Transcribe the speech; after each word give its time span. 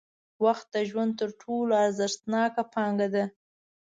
وخت 0.45 0.67
د 0.75 0.77
ژوند 0.89 1.11
تر 1.19 1.29
ټولو 1.41 1.71
ارزښتناکه 1.85 2.63
پانګه 2.73 3.07
ده. 3.15 3.25